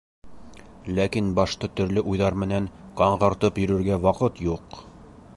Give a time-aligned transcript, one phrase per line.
[0.99, 2.69] Ләкин башты төрлө уйҙар менән
[3.01, 4.81] ҡаңғыртып йөрөргә ваҡыт юҡ.